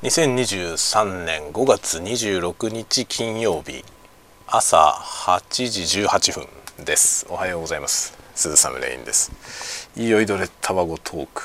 [0.00, 3.84] 2023年5月26日金曜日
[4.46, 7.26] 朝8時18分です。
[7.28, 8.16] おはようございます。
[8.36, 9.90] 鈴サムレインです。
[9.96, 11.42] 酔いどれタバゴトーク、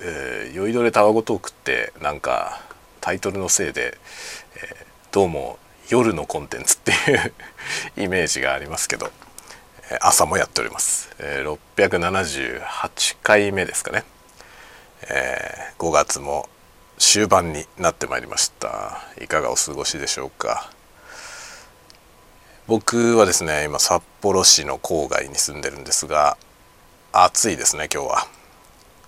[0.00, 2.60] えー、酔いどれタバゴトークってなんか
[3.00, 3.96] タイトルのせいで、
[4.56, 7.32] えー、どうも夜のコンテンツっていう
[8.02, 9.12] イメージがありますけど
[10.00, 14.02] 朝もやっております、えー、678回目ですかね、
[15.02, 16.48] えー、5月も
[17.04, 19.02] 終盤になってまいりました。
[19.20, 20.70] いかがお過ごしでしょうか。
[22.68, 26.38] 僕はですね今札幌市の郊外に住んでるんですが
[27.12, 28.28] 暑いですね今日は。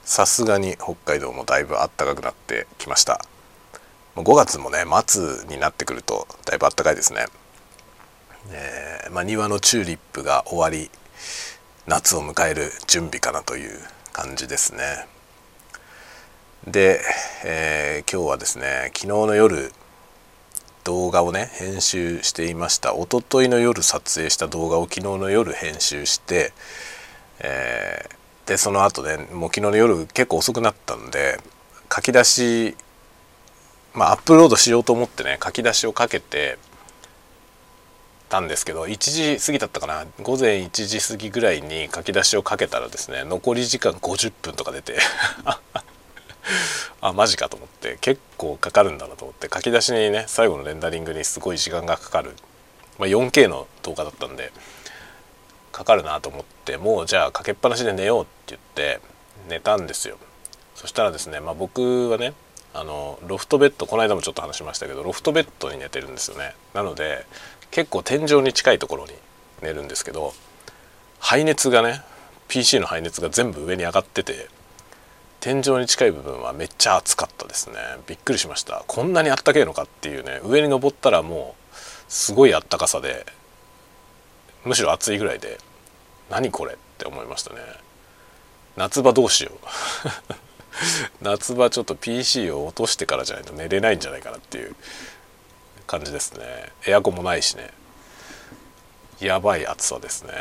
[0.02, 3.24] さすがに北海道もだいぶ暖かくなってきました。
[4.16, 7.26] 5月もね末になってくるとだいぶ暖かいですね。
[8.50, 10.90] えー、まあ、庭のチューリップが終わり
[11.86, 13.78] 夏を迎える準備かなという
[14.12, 15.06] 感じですね。
[16.66, 17.00] で、
[17.44, 19.70] えー、今日はですね昨日の夜
[20.84, 22.94] 動画をね編集していました。
[22.94, 26.52] 一昨日の夜撮影した動画を昨日の夜編集して、
[27.40, 31.38] えー、でその後ねもう昨日の夜結構遅くなったんで
[31.94, 32.76] 書き出し
[33.92, 36.58] まあアップロードしようと思ってね書き出しをかけて
[38.30, 44.98] たんですけど1時過ぎだったかな午前1時過ぎぐらいに書き出しをかけたらですね残り時間50分とか出て
[47.00, 52.32] あマジかと思って結構かかるんだなと思って書き出しにね最後のレンダリングにすごい時間がかかる、
[52.98, 54.52] まあ、4K の動画だったんで
[55.72, 59.00] かかるなと思ってもうじゃあかけっぱなしで寝ようって言って
[59.48, 60.16] 寝たんですよ。
[60.74, 62.32] そしたらですね、まあ、僕はね
[62.72, 66.54] あのロフトベッドこの間もちょっと話しましたけどロフトベッドに寝てるんですよね。
[66.74, 67.26] なので
[67.70, 69.12] 結構天井に近いところに
[69.62, 70.32] 寝るんですけど
[71.18, 72.02] 排熱がね
[72.48, 74.48] PC の排熱が全部上に上がってて
[75.44, 77.76] 天井に近い部分はめっちゃ暑かったですね。
[78.06, 78.82] びっくりしました。
[78.86, 80.40] こんなにあったけえのかっていうね。
[80.42, 81.74] 上に登ったらもう
[82.08, 83.26] すごいあったかさで
[84.64, 85.58] むしろ暑いぐらいで
[86.30, 87.60] 何これって思いましたね。
[88.78, 89.58] 夏場どうしよう。
[91.20, 94.74] 夏場ちょっと PC を落としてからじゃないと寝れないんじゃないかなっていう
[95.86, 96.72] 感じですね。
[96.86, 97.68] エアコンもないしね。
[99.20, 100.32] やばい暑さですね。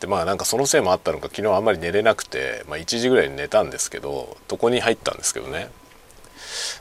[0.00, 5.70] でまあなんかそのせいもあったのか昨日あんまり寝れなくて、まあ、1時ぐらいに寝たんですけど床に入ったんですけどね。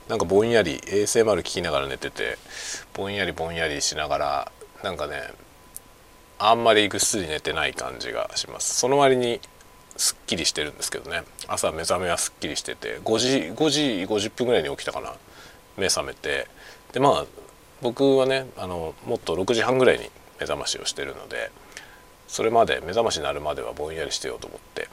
[0.07, 2.37] なんかぼんやり ASMR 聞きながら寝てて
[2.93, 4.51] ぼんやりぼんやりしながら
[4.83, 5.21] なんかね
[6.39, 8.75] あんまりぐっすり寝てない感じがします。
[8.75, 9.39] その割に
[9.95, 11.23] すっきりしてるんですけどね。
[11.47, 15.13] 朝目覚めはすっきりしてて5時5時50分ぐらいに起きたかな。
[15.77, 16.47] 目覚めて。
[16.91, 17.25] でまあ
[17.81, 20.09] 僕はねあのもっと6時半ぐらいに
[20.43, 21.51] 目覚ましをしてるので
[22.27, 24.89] それまで目覚ましになるまではぼんやりしてようと思って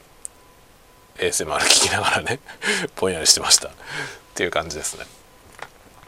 [1.17, 2.39] ASMR 聞きながらね
[2.97, 3.69] ぼんやりしてました。
[3.69, 3.73] っ
[4.35, 5.07] ていう感じですね。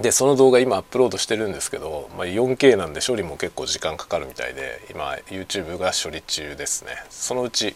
[0.00, 6.96] でその動画今アップロードしてるんですけど、まあ、4K なんで処理も結構時間かかるみたいで今 YouTube が処理中ですね。
[7.10, 7.74] そのうち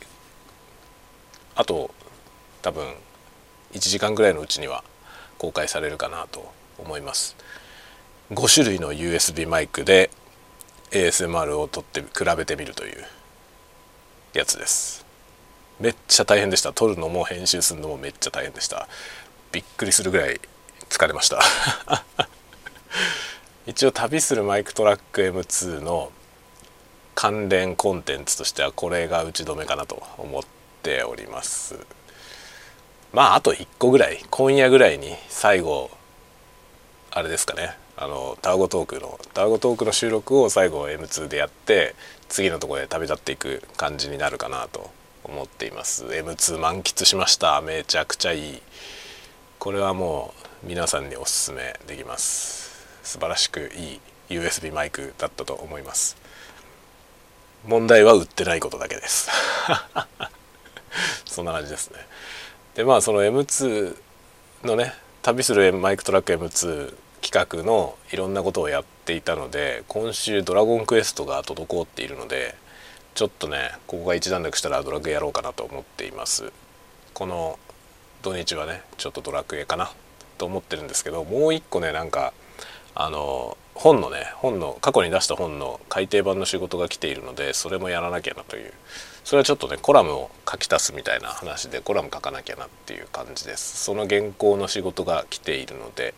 [1.55, 1.91] あと
[2.63, 2.87] 多分
[3.73, 4.83] 1時間ぐらいのうちには
[5.37, 7.37] 公開されるかなと思います。
[8.33, 10.11] 5種類の USB マイクで
[10.91, 13.05] ASMR を撮って比べてみるという
[14.35, 15.05] やつです。
[15.81, 16.73] めっちゃ大変でした。
[16.73, 18.89] 撮るのも編集するのもめっちゃ大変でした。
[19.53, 20.41] びっくりするぐらい
[20.89, 21.41] 疲れました。
[23.67, 26.13] 一応旅するマイクトラック M2 の
[27.15, 30.43] 関連コンテンツとしてはこれが打ち止めかなと思っ
[30.83, 31.77] ております。
[33.13, 35.91] まああと1個ぐらい今夜ぐらいに最後
[37.11, 37.77] あれですかね。
[37.99, 41.95] あのタワゴトークのタワゴトークの収録を最後 M2 でやって
[42.29, 44.91] 次のところで旅立っていく感じになるかなと
[45.25, 46.05] 思っています。
[46.05, 47.61] M2 満喫しました。
[47.63, 48.63] めちゃくちゃいい。
[49.59, 52.87] これはもう皆さんにおすすめできます。
[53.03, 56.17] 素晴らしくいい USB マイクだったと思います。
[57.67, 59.31] 問題は売ってないことだけです。
[61.25, 61.99] そんな感じですね。
[62.75, 63.97] でまあその M2
[64.65, 66.95] のね旅するマイクトラック M2
[67.37, 72.55] 企画のいろんなことをやっていたので今週「ドラゴンクエスト」が滞っているので
[73.15, 76.51] ちょっとねここが一段落したらドラクエやろうかなと思っています。
[77.13, 77.59] この
[78.23, 79.93] 土日はねちょっとドラクエかな
[80.39, 82.33] と思ってるんですけどもう一個ねなんか
[82.95, 88.73] あの本のね本の過去に出した本の改訂版の仕事が来ているのでそれもやらなきゃなという。
[89.25, 93.85] それはちょっとねコラムを書き足すみたいな話でコラム書かなきゃなっていう感じです。
[93.85, 96.15] その原稿の仕事が来ているので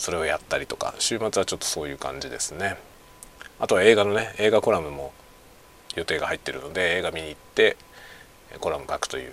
[0.00, 2.78] それをやったりとか週末はちょっとそういう感じですね。
[3.58, 5.12] あとは映画のね映画コラムも
[5.94, 7.76] 予定が入ってるので映画見に行って
[8.60, 9.32] コラム書くという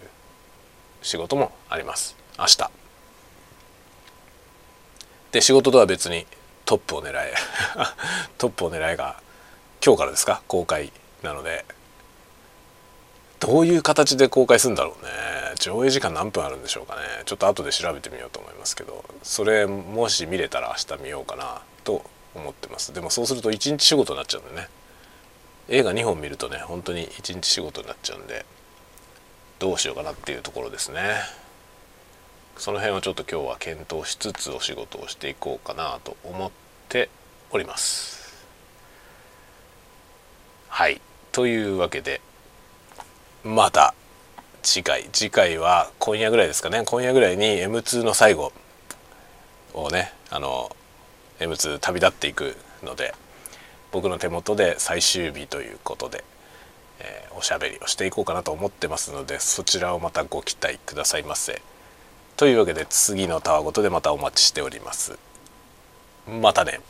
[1.02, 2.18] 仕事もあります。
[2.38, 2.70] 明日。
[5.32, 6.28] で仕事とは別に
[6.66, 7.34] トップを狙え
[8.38, 9.22] トップを狙えが
[9.82, 10.42] 今日からですか？
[10.50, 10.92] 公開
[11.24, 11.64] なので。
[13.40, 15.12] どういう形で公開するんだろうね。
[15.60, 17.02] 上映時間何分あるんでしょうかね。
[17.26, 22.04] ちょっと後で調べてみようと思いますけどそれもし見れたら明日見ようかなと
[22.36, 22.94] 思ってます。
[22.94, 24.68] でもそうすると1日仕事になっちゃうんでね。
[25.70, 28.46] 映画2本見るとね本当に1日仕事になっちゃうんで
[29.60, 31.16] どうしようかなっていうところですね。
[32.58, 36.52] その辺をちょっと今日は検討しつつお仕事をしていこうかなと思っ
[36.90, 37.10] て
[37.52, 38.46] おります。
[40.70, 41.02] はい。
[41.32, 42.22] というわけで
[43.44, 43.94] また
[44.64, 48.52] 次回次回は今夜ぐらいですかね今夜ぐらいに M2 の最後
[49.74, 50.76] をねあの
[51.40, 53.14] M2 旅立っていくので
[53.92, 56.24] 僕の手元で最終日ということで、
[57.00, 61.62] えー、おしゃべりをしていこうかなと思ってますのでそちらをまたご期待くださいませ。
[62.36, 65.18] というわけで次のたわごとでまたお待ちしております。
[66.28, 66.82] またね。